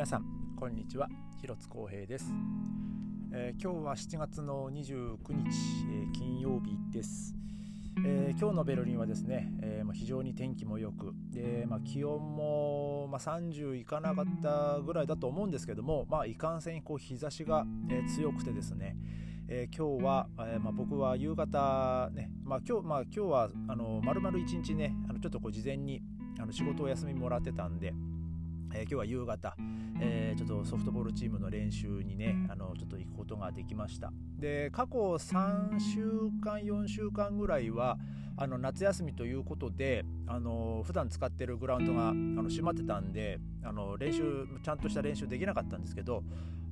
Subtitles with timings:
[0.00, 0.24] 皆さん
[0.56, 1.10] こんにちは。
[1.42, 2.32] 広津光平です、
[3.34, 5.50] えー、今日は7月の29日、
[5.92, 7.34] えー、金曜日です、
[8.06, 18.96] えー、今日のベルリンはですね、えまあ、非常に天気も良くで、まあ、気温も、まあ、30いかなかったぐらいだと思うんですけども、まあ、いかんせんこう日差しが、え強くてですね
[19.48, 26.00] えー、今日は、えーまあ、僕は夕方ね、まあ、今日、まあ、今日はあの丸々一日ねあのちょっとこう事前に
[26.38, 27.92] あの仕事を休みもらってたんで、
[28.72, 29.56] えー、今日は夕方、
[30.00, 34.12] えー、ちょっとソフトボールチームの練習にねあのちょっと行くことができました。
[34.38, 37.98] で過去3週間4週間ぐらいは
[38.36, 46.22] あの夏休みということであの普段使ってるグラウンドがあの閉まってたんであの練習ちゃんとした練習できなかったんですけど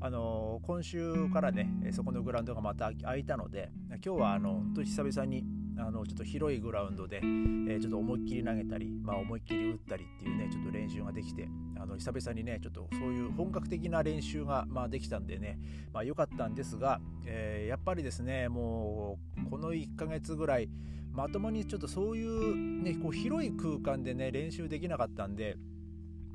[0.01, 3.71] あの今週からねそこのグラウンドがまた空いたので
[4.05, 5.45] 今日はあの本当に久々に
[5.79, 11.49] あのちょっと広いグラウンドで、えー、ちょっと思いっきり投げたり、まあ、思いっきり打ったりっていうねちょっと練習ができて
[11.81, 15.59] あの久々にねちょっとそういう本格的な練習が、まあ、できたんでね、
[15.93, 20.69] まあ、かったんですが、えー、やっぱりですねもうこの1ヶ月ぐらい
[21.13, 25.57] まともにちょっとそういう,、ね、こう広い空間でね練習できなかったんで、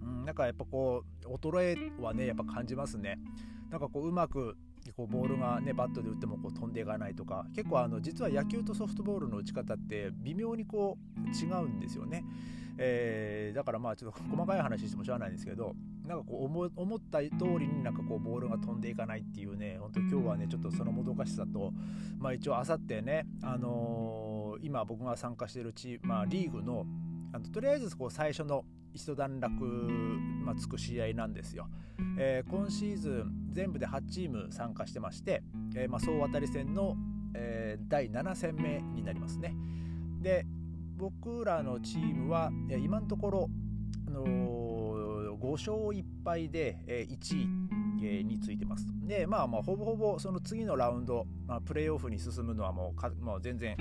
[0.02, 3.20] うん、なんかやっぱこう衰えはねやっぱ感じますね。
[3.70, 4.56] なんかこううまく
[4.92, 12.26] こうボールがねバットで打ってもこう飛んでいかないとか結構あの実は野球とソフトボールの打ち方って微妙にこう違うんですよね、
[12.78, 21.72] えー、だからまあちょっと細かい話してもしょうがないんですけどなんかこう思思った通りになんかこうボールが飛んでいかないっていうね本当今日はねちょっとそのもどかしさと
[22.20, 26.86] まあ一応あさってねあのー、今僕が参加しているチーム、まあ、リーグの
[27.32, 29.52] あのとりあえずこう最初の一段落、
[30.46, 31.68] まあ、つく試合なんですよ、
[32.18, 35.44] えー、今シーズン全部で8チーム参加してまして、
[35.76, 36.96] えー、まあ、総当たり戦の、
[37.34, 39.56] えー、第7戦目になりますね
[40.22, 40.46] で
[40.96, 43.50] 僕らのチームは今のところ、
[44.08, 48.86] あのー、5勝1敗で、え1位についてます。
[49.06, 53.76] で、まあまあ、ほぼほぼその次のラウンド、まあ、プレーオフに進むのはもうもう全然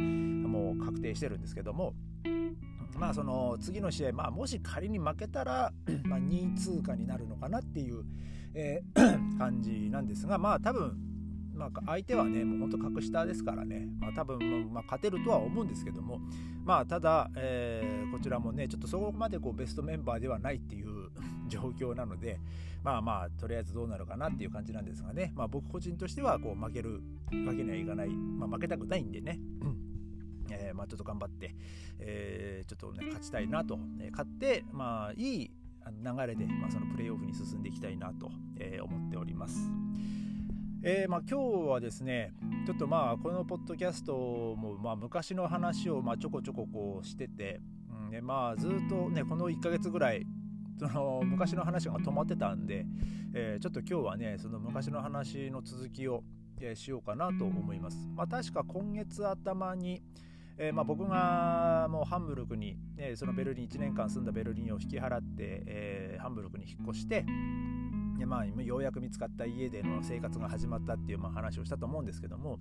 [0.51, 1.95] もう確定してるんですけども、
[2.97, 5.73] まあその次の試合、まあ、もし仮に負けたら、
[6.05, 8.05] まあ、2位通過になるのかなっていう、
[8.55, 10.97] えー、 感じなんですがまあ多分、
[11.55, 16.21] まあ、相手はねもうほんと格下ですからね、まあ、多分、まあ、勝てるとは思うんですけども
[16.65, 21.11] まあただ、えー、こちらもねちょっとそこまでこうベストメンバーではないっていう
[21.49, 22.39] 状況なので
[22.83, 27.03] まあまあとりあえずどうなるかなっていう感じなんですがね、まあ、僕個人としてはこう負ける
[27.47, 29.41] わけにはいかない、まあ、負けたくないんでね
[30.75, 31.55] まあ、ちょっと頑張って、
[31.99, 35.51] えー、ちょっとね勝ちたいなと、え勝ってまあいい
[35.91, 39.71] 流れで、まあ、そのプレーオフに進んでいきたいなと、えー、思っております。
[40.85, 42.33] えーまあ、今日はですね
[42.67, 44.15] ちょっとまあこのポッドキャスト
[44.57, 50.27] もまあ昔の話をまあちょこちょここうしてて、うんでまあ、ずっとねこの1ヶ月ぐらい
[50.81, 52.85] その昔の話が止まってたんで、
[53.33, 56.25] えー、ちょっと今日はねその昔の話の続きを、
[56.61, 58.09] えー、しようかなと思います。
[58.17, 60.03] まあ、確か今月頭に、
[60.59, 67.25] えー、まあ、僕がもうハンブルクに、ね、そのベルリン1年間住んだベルリンを引き払って、えー、ハンブルクに引っ越して
[68.19, 72.59] で、まあ、ようやく見つかった家での生活が始まったっていう、まあ、話をしたと思うんですけども、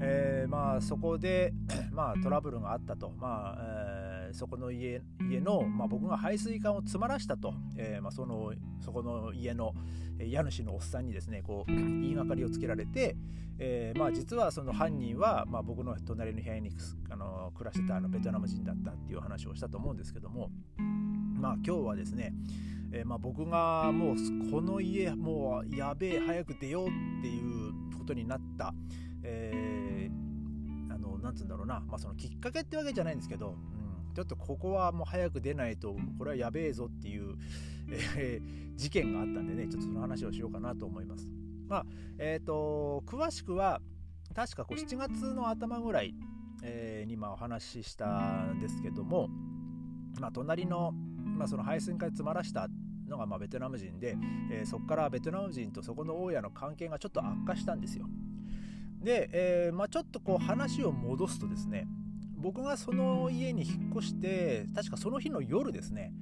[0.00, 1.52] えー、まあ、そこで、
[1.90, 3.12] まあ、トラブルがあったと。
[3.18, 3.95] まあえ
[4.36, 9.72] そこの家家の、まあ、僕が排水管を詰まらしたと、えー、まあ、そのそこの家の
[10.20, 13.16] 家主のおっさんにですねこう言いがかりをつけられて、
[13.58, 16.70] えー、まあ、実はその犯人は、まあ、僕の隣の部屋に
[17.10, 22.34] あの暮らしてたあのベトナム人だったっていう話をしたと思うんですけども、まあ、今日はですね、
[22.92, 24.16] えー、まあ、僕がもう
[24.50, 26.90] この家もうやべえ早く出ようっ
[27.22, 28.74] ていうことになった、
[29.22, 33.56] えー、あのなんつうんだろうな、まあ、そのきっかけってわけじゃないんですけど、
[34.16, 37.36] ちょっとここはもう早く出ないとこれはやべえぞっていう、
[37.90, 41.28] えー、 事件があったんでねちょっとその話をしようかなと思います。
[41.68, 43.82] まあえっ、ー、と詳しくは
[44.34, 46.14] 確かこう7月の頭ぐらい、
[46.62, 49.28] えー、にまあお話ししたんですけども、
[50.18, 52.70] まあ、隣の、まあ、その配線から詰まらした
[53.06, 54.16] のがまあベトナム人で、
[54.50, 58.06] えー、そこからベトナム人とそこの大家の関係がちょっと悪化したんですよ。
[59.02, 61.86] で、えーまあ、ちょっとこう話を戻すとですね
[62.36, 66.12] 僕がその家に引っ越して確かその日の夜ですね、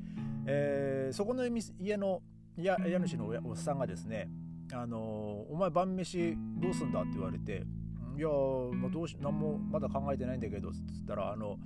[0.46, 2.22] えー、そこの家の
[2.56, 4.28] 家主のおっさんがですね
[4.72, 7.64] 「あのお前晩飯どうすんだ?」って言われて
[8.16, 11.58] 「いやまあ、どうし何もまだ考えてないんだけど」っつったらあの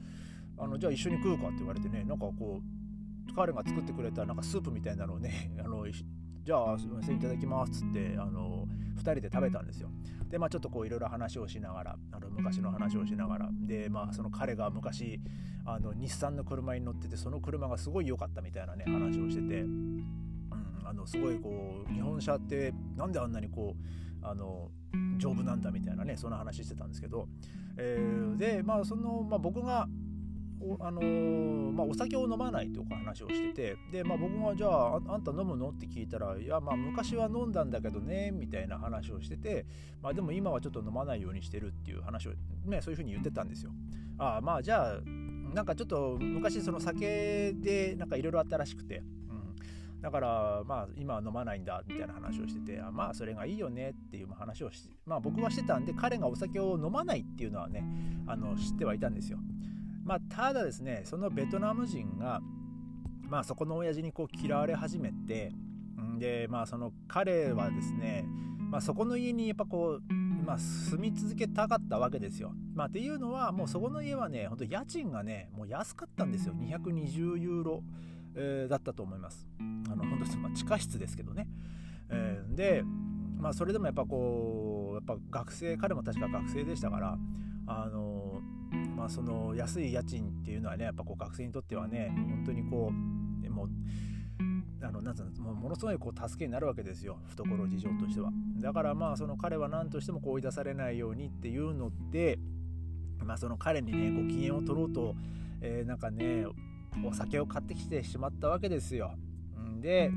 [0.56, 8.66] あの「じゃあ一緒に食うか」って言われてねなんかこう彼が作ってくれたなんかスープみたいなのをね あのじゃあすみませんいただきますっつってあの
[8.96, 9.90] 2人で食べたんですよ。
[10.28, 15.20] でまあちょっとこういろいろ話をしながらあの昔の話をしながらでまあその彼が昔
[15.64, 19.62] あの日産の車に乗っててその車がすごい良かったみたいなね話をしてて。
[19.62, 20.28] うん
[20.88, 23.76] あのすごいこう日本車ってなんであんなにこ
[24.22, 24.70] うあの
[25.18, 27.28] 丈夫なんだみたいなねそんな話してたんですけど、
[27.76, 29.86] えー、でまあその、まあ、僕が
[30.60, 39.66] お,、あのー、まあ、お酒を飲まないという話をしててで、まあ、僕が「じゃああんた飲むの?」って聞いたら「いやまあ昔は飲んだんだけどね」みたいな話をしてて、
[40.02, 42.32] まあ、でも今はちょっと飲まないようにしてるっていう話を
[42.64, 43.72] ねそういうふうに言ってたんですよ。
[44.18, 45.00] ああまあじゃあ
[45.54, 49.02] なんかちょっと昔その酒でなんかいろいろあったらしくて、
[49.88, 57.84] うん、だからまあ今は飲まないんだみたいな話をしててあまあそれがいいよねっていう話をしまあ僕はしてたんで彼がお酒を飲まないっていうのはね
[58.26, 59.38] あの知ってはいたんですよ。
[60.08, 62.40] まあただですねそのベトナム人が
[63.28, 65.52] まあそこの親父にこう嫌われ始めて
[66.18, 68.24] でまあその彼はですね
[68.70, 70.14] まあ、そこの家にやっぱこう
[70.48, 72.54] まあ、住み続けたかったわけですよ。
[72.74, 77.82] まあ、っていうのはもうそこの家はね本当家賃がねもう安かったんですよ220ユーロ、
[78.34, 79.46] えー、だったと思います。
[79.90, 81.48] あの本当まあ、地下室ですけどね。
[82.08, 82.82] えー、で、
[83.38, 87.18] まあ、それでもやっぱこうやっぱ学生彼も確か学生でしたから
[87.66, 88.40] あの
[88.98, 93.68] まあ、その安い家賃っていうのはねやっぱこう学生にとってはね本当にこうもう
[94.84, 97.18] あのなんつうのものすごいこう助けになるわけですよ。
[97.28, 98.30] 懐事情としては。
[98.60, 102.38] だからまあその彼は何としてもこう追い出されないようにっていうので
[103.24, 105.14] まあその彼にねご機嫌を取ろうと、
[105.60, 106.46] えー、なんかね
[107.04, 109.14] お酒を買ってきてしまったわけですよ。
[109.80, 110.10] で、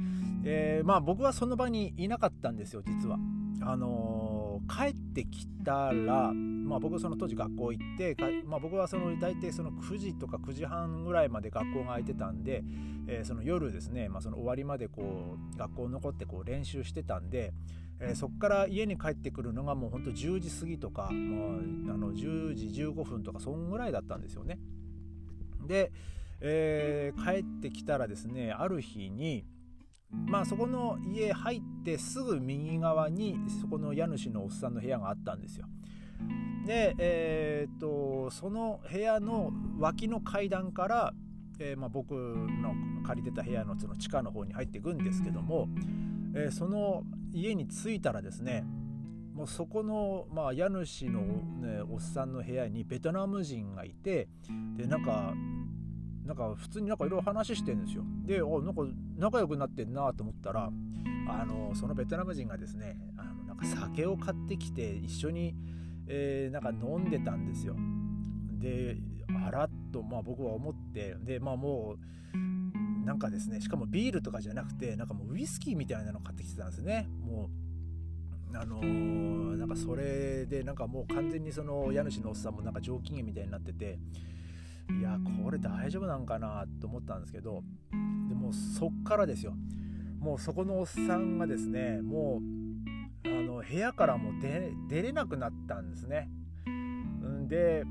[0.43, 3.17] えー、まあ僕はその場にいなかったんですよ実は。
[3.63, 6.33] あのー、帰ってきたら
[6.71, 8.15] まあ、僕その当時学校行って
[8.45, 12.63] まあ、僕はその大体その9時とか9時半ぐらいまで学校が空いてたんで、
[13.07, 17.51] えー、その夜ですね、まあ、その終わりまでこう学校残ってこう練習してたんで、
[17.99, 21.59] えー、そこから家に帰ってくるのがもうほんと10時過ぎとかもう
[21.93, 24.57] あの10時15分とかそんぐらいだったんですよね。
[25.67, 25.91] で、
[26.39, 29.43] えー、帰ってきたらですねある日に
[30.09, 35.65] まあそこの家入ってすぐ右側にそこの家主のおっさんの部屋があったんですよ。
[36.65, 41.13] で、えー、っとその部屋の脇の階段から、
[41.59, 42.73] えー、まあ、僕の
[43.05, 45.67] 借りてた部屋のその地下の方に入っていくんですけども、
[46.35, 47.03] えー、その
[47.33, 48.63] 家に着いたらですね
[49.33, 54.27] もうそこの、まあ、家主の、ね、おっさんの部屋にベトナム人がいて
[54.75, 55.33] でなんか
[56.25, 58.03] なんか普通になんかいろいろ話してるんですよ。
[58.25, 58.83] でおなんか
[59.17, 60.69] 仲良くなってんなと思ったら
[61.27, 65.55] あのそのベトナム人がですねあのなんか酒を買ってきて一緒に
[66.07, 67.75] えー、なんか飲んでたんですよ。
[68.59, 68.97] で
[69.45, 71.95] あらっと、まあ、僕は思ってでまあも
[72.33, 77.09] うなんかですねしかもビールとかじゃなくてなんかもうウイスキーみたいなの買ってきてたんですね。
[77.25, 77.49] も
[78.53, 83.97] うあのー、なんかそれでなんかもう完全にその家主のおっさんもなんか上機嫌みたいになってて
[84.99, 87.63] いやこれ大丈夫なんかなと思ったんですけど
[88.27, 89.53] でもそっからですよ
[90.19, 92.60] もうそこのおっさんがですねもう
[93.61, 96.29] の部屋からも出れなくなったんですね。
[97.47, 97.83] で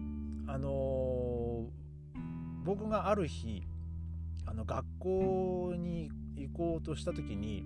[0.46, 1.66] あの
[2.64, 3.62] 僕がある日
[4.46, 7.64] あの学校に行こうとした時に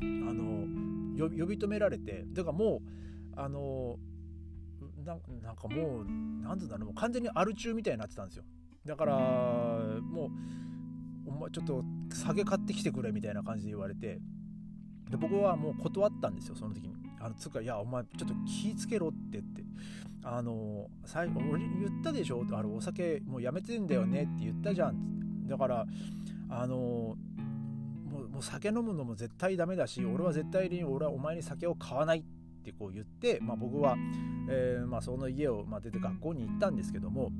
[0.00, 0.66] あの
[1.18, 2.80] 呼び止められてだからも
[3.36, 3.96] うあの
[5.04, 5.20] なん
[5.56, 6.04] かもう
[6.42, 8.44] 何て言うんだろう完全にアル中みたいになってたんですよ。
[8.84, 10.30] だからも
[11.26, 14.18] うお前ちょっと酒買ってきてくれみたいな感じで言われて。
[15.10, 17.05] で僕はもう断ったんですよその時に。
[17.26, 19.64] あのつうかいやお前ちょっと気ぃつけろってって。
[20.28, 22.44] あの最後俺言ったでしょ？
[22.52, 25.46] あれお酒もうやめてんだよねって言ったじゃん。
[25.46, 25.86] だから
[26.48, 27.16] あのも
[28.24, 32.24] うもう酒飲むのも絶対ダメだし俺は絶対に俺はお前に酒を買わないっ
[32.64, 33.96] てこう言って、まあ、僕は、
[34.50, 37.30] えーまあ、その家を、まあ、出て学校に行ったんですけども、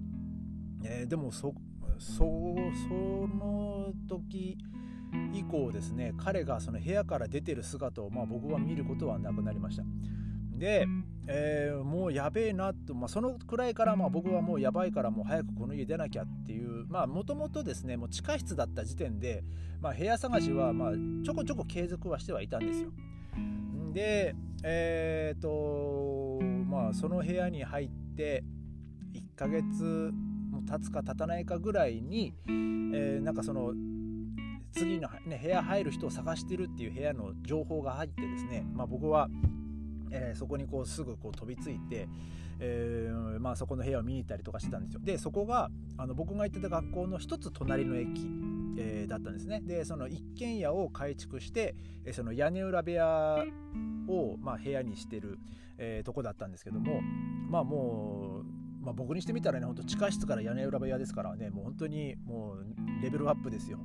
[0.84, 1.52] えー、でもそ
[1.98, 4.58] そその時
[5.32, 9.84] 以降ですね彼がその部屋から出てる姿を、まあ、僕は見ることはなくなりました。
[10.58, 10.86] で、
[11.26, 19.44] えー、もうやべえなと、まあ、そのくらいからまあ僕はもうやばいからもう早くこの家出なきゃっていうまあもともとですねもう地下室だった時点で、
[19.80, 20.92] まあ、部屋探しはまあ
[21.24, 22.90] ちょこちょこ継続はしてはいたんですよ。
[23.92, 28.42] でえっ、とまあその部屋に入って
[29.14, 30.12] 1ヶ月
[30.50, 33.72] も経つか経たないかぐらいに、えー、なんかその
[34.76, 39.28] 次の、ね、部屋入る人を探してるっていう部屋の情報が入ってですね、まあ、僕は、
[40.10, 42.08] えー、そこにこうすぐこう飛びついて、
[42.60, 45.00] えー、まあ、そこの部屋を見に行ったりとかしてたんですよ。
[45.02, 48.08] でそこがあの僕が行ってた学校の一つ隣の駅、
[48.78, 49.60] えー、だったんですね。
[49.62, 53.44] でその一軒家を改築して、えその屋根裏部屋
[54.08, 55.38] を、まあ、部屋にしてる、
[55.78, 57.00] えとこだったんですけども
[57.48, 58.25] まあもう
[58.86, 63.78] まあ、僕にしてみたらね、本当地下室から屋根裏部屋ですからね、もう本当にもうレベルアップですよ。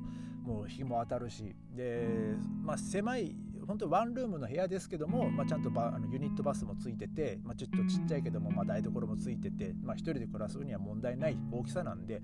[0.44, 1.56] もう日も当たるし。
[1.74, 3.34] で、まあ、狭い、
[3.66, 12.22] 本当ワンルームの部屋ですけども、まあ、ちゃんとバあのユニットバスもついてて、まあ、ちょっとちっちゃいけども、まあ、台所もついてて、まあ、1人で暮らすには問題ない大きさなんで、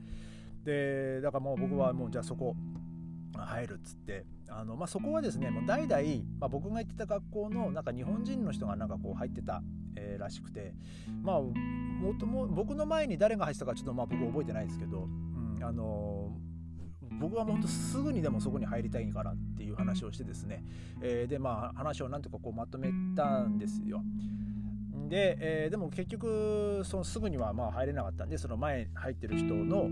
[0.65, 2.55] で、だからもう僕はもうじゃあそこ、
[3.37, 6.03] 入るっつってあの、まあ、そこはですねもう代々、
[6.41, 9.63] まあ、僕が行ってた学校のなんか日本人の人がなんかこう入ってた、
[9.99, 10.75] えー、らしくて
[11.23, 16.31] まあもとも僕の前に誰が入ってたかちょっとまあ僕覚えてないですけど、うん、あの
[17.21, 20.62] 僕はもうほんとすぐにでもそこに入りたいからっていう話をしてですね、
[21.02, 24.02] えー、でまあ話をなんとかこうまとめたんですよ。
[25.09, 29.88] で、えー、でも結局そのすぐにはまあ入れなかったんでその前入ってる人の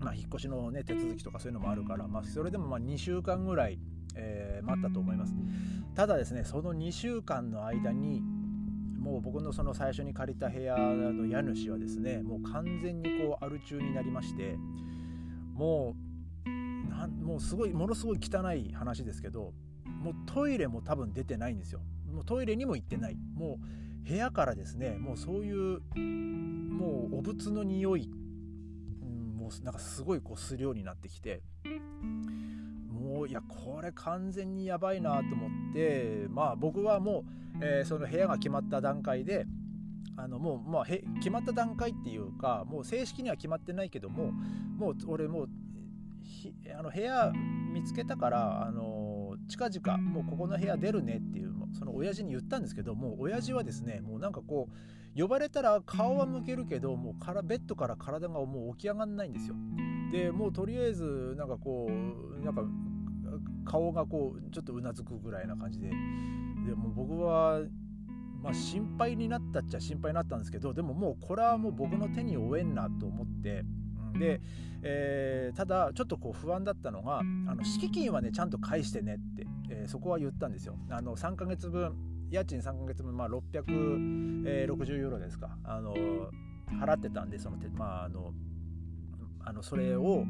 [0.00, 3.78] まあ、引っ越しの、ね、手続きとかそういうのもあるから、まあ、それでもまあ2週間ぐらい、
[4.14, 5.34] えー、待ったと思います
[5.94, 8.22] ただですねその2週間の間に
[9.08, 14.56] もう僕のその最初に借りた部屋の家主はですねもう完全にこうアル中になりまして
[15.54, 15.96] も
[16.46, 19.54] うなんもうすごいものすごい汚い話ですけど
[19.86, 21.80] もうトイレも多分出てないんですよ。
[22.12, 23.16] もうトイレにも行ってない。
[23.34, 23.58] も
[24.04, 28.10] う部屋からですねもうそういうもうお仏の匂い
[29.36, 31.42] もうなんかすごいこうするようになってきて
[33.08, 37.24] もういやこれ完全にやばいなと思ってまあ僕はも
[37.60, 39.46] う、えー、その部屋が決まった段階で
[40.16, 44.32] あのもう、まあ、へ決まった段階っていうかもう正式には決まってないけども
[44.76, 45.48] もう俺もう
[46.78, 47.32] あの部屋
[47.72, 54.68] 見つけたからあの近々もうここの部屋出るねっていうその親父に言ったんですけども親父はですねもうなんかこ
[55.16, 59.54] う呼ばれたら顔は向けるけどもうからベッドから体がもう起き上がんないんですよ。
[60.12, 62.62] でもうとりあえずなんかこうなんか
[63.68, 65.88] 顔がこうちょっとうなずくぐらいな感じで。
[65.88, 67.60] でも僕は
[68.42, 73.64] まあ心配になったっちゃ心配になったんですけどでももうこれはもう僕の手に負えんなと思って。
[74.18, 74.40] で、
[74.82, 80.76] えー、ただちょっとこう不安だったのがあの敷金はねちゃんと返してねって、えー、そこは言ったんですよ。
[80.90, 81.94] あの3ヶ月分
[82.30, 85.56] 家賃3ヶ月分、まあ、660ユーロですか。
[85.62, 85.94] あの
[86.80, 88.32] 払ってたんでその、まあ、あの
[89.44, 90.24] あのそれを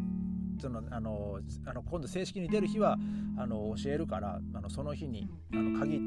[0.59, 2.97] そのあのあの今度正式に出る日は
[3.37, 6.01] あの教えるからあのその日にあの鍵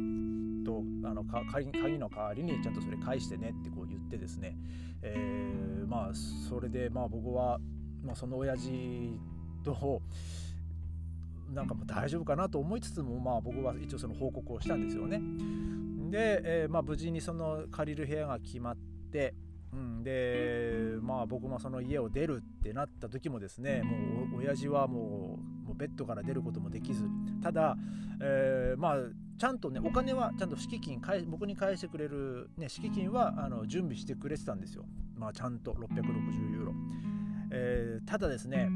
[0.64, 4.58] とあの鍵鍵の代わりにちゃんとそれ返してねってこう言ってですね、
[5.02, 6.12] えー、まあ
[6.50, 7.60] それでまあ僕は、
[8.04, 9.20] まあ、その親父
[9.64, 10.02] と
[11.54, 15.22] なんかもう大丈夫かなと思いつつもまあ僕は一応その報告をしたんですよね。
[16.12, 18.78] で、えー、まあ、無事にその借りる部屋が決まっ
[19.12, 19.34] て、
[19.74, 27.06] うん、でまあ僕もその家を出るってなった時もですねもう親父はもうもうベッドから出ることもできず。
[27.42, 27.78] ただ、
[28.22, 28.96] えー、まあ
[29.38, 34.86] ちゃんとねお金はちゃんと敷金返僕に返してくれる、ね、敷金はあの準備してくれてたんですよ、
[35.16, 35.72] まあ、ちゃんと。
[35.74, 36.74] 660ユーロ、
[37.52, 38.70] えー、ただですね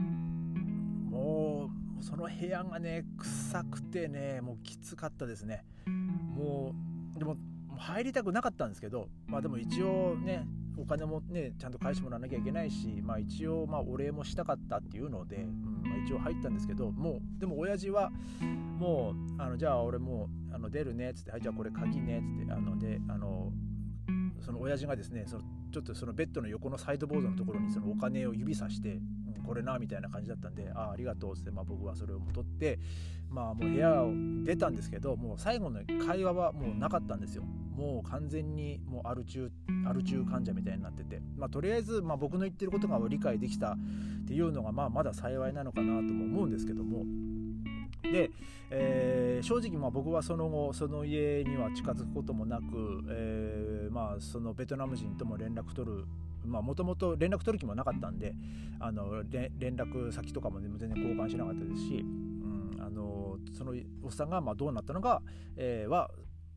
[1.10, 5.66] もうその部屋がね臭くてねもうきつかったですね。
[5.86, 6.74] も
[7.16, 7.38] うでも
[7.78, 10.46] 入りたくなかったんですけどまあでも一応ね
[10.78, 18.12] お金もねちゃんと返してもらわなきゃいけないしまあ一応まあお礼もしたかったっていうので、うんまあ、一応入ったんですけどもうでも親父は
[18.78, 23.52] もうあのじゃあ俺もうあの出るねっつってはいじゃあこれ鍵ねっつってあのであの
[24.46, 32.80] その親父がですねそのちょっとそのベッドの横のサイドボードのところにそのお金を指さして、うん、これなみたいな感じだったんでああありがとうっつって、まあ、僕はそれを取って
[33.28, 34.12] まあもう部屋を
[34.44, 37.44] 出たんですけどもう最後の会話はもうなかったんですよ。
[37.44, 39.52] もう完全にもうアル中
[39.86, 47.04] アル中患者みたいになってて、まあ、とりあえずまあ僕の言ってることが理解できたっていうのがまあまだ幸いなのかなとも思うんですけども
[48.12, 48.32] で、
[48.70, 56.06] えー、正直まあ僕はその後その家には近づくこともなく、えー、まあそのベトナム人とも連絡取る
[56.46, 58.36] もともと連絡取る気もなかったんで
[58.80, 65.22] あの連絡先とかも全然交換しなかったですし、うん、あのそのおっさんがまあどうなったのか、
[65.58, 66.12] えー、は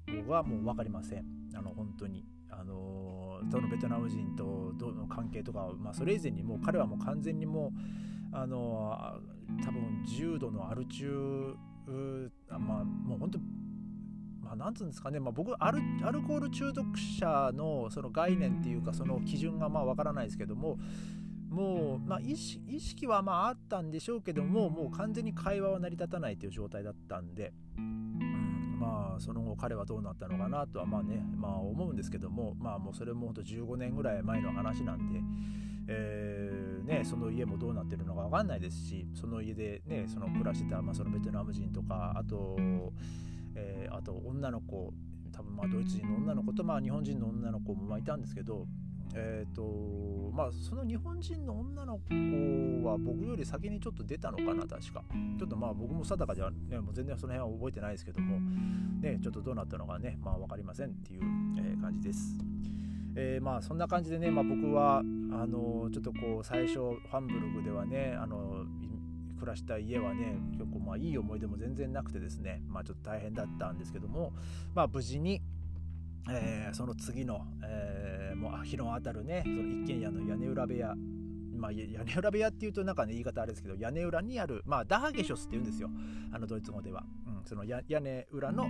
[0.07, 1.25] 僕はもう分かりません
[1.55, 2.25] あの本当に。
[2.51, 7.79] あのそのベトナム人とどの関係とか、まあ、それ以前にもう彼はもう完全にもう
[8.33, 9.21] あの
[9.65, 11.55] 多分重度のアル中
[12.51, 13.39] まあもう本当
[14.49, 20.79] まあ、なんつうんですかね、まあ、僕アルアルコール中毒者のその概念っていうかその基準がまあ分からないですけども
[21.51, 35.21] もう、まあ、意識意識はまああったんでしょうけどももう完全に会話は成り立たないという状態だったんで、うん、まあその後彼はどうなったのかなとはまあね、まあ、思うんですけどもまあもうそれも本当15年ぐらい前の話なんで。
[35.89, 42.57] えーね、その家もどうなってるのか分かんないですしその家で、ね、その暮らしてた、まあ、そのベトナム人とかあと、
[43.55, 44.93] えー、あと女の子
[45.33, 48.67] 多分まあドイツ人の女の子とまあ日本人の女の子もまいたんですけど、
[49.15, 55.05] えーとまあ、その日本人の女の子は僕より先にちょっと出たのかな確か
[55.39, 58.41] ちょっとまあ僕も定かでは、ね、もう全然その辺は覚えてないですけども、
[59.01, 61.23] ね、ちょっとどうなったのかね、まあ、分かりませんっていう、
[61.59, 62.39] えー、感じです。
[63.21, 65.03] えー、まあそんな感じでね、まあ、僕はあ
[65.47, 68.65] のちょっとこう最初ファンブルグではねあの
[69.41, 74.33] 暮らした家はね結構まあいい思い出も全然なくてですねまあちょっと大変だったんですけども
[74.73, 75.43] まあ無事に
[76.31, 80.95] えー、その次の、えー、もう日の当たるねその一軒家の屋根裏部屋
[81.57, 85.91] まあ、屋根裏部屋っていうとなんかね言い方あれですけど屋根裏にある、まあ、ダハゲショスって言うんですよ
[86.31, 87.03] あのドイツ語では、
[87.49, 88.69] その屋根裏の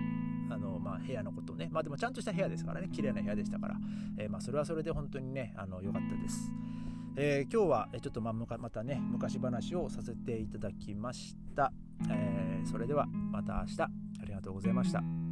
[0.50, 1.68] あの、まあ、部屋のことね。
[1.70, 2.88] まあでもちゃんとした部屋ですからね。
[2.88, 3.76] 綺麗な部屋でしたから、
[4.16, 6.50] えー、まあ、それはそれで本当にねあの良かったです、
[7.16, 11.73] えー、今日はちょっとまあまたね昔話をさせていただきました、
[12.11, 13.82] えー、それではまた明日。
[13.82, 15.27] ありがとうございました。